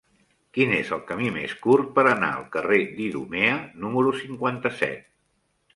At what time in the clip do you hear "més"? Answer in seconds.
1.35-1.53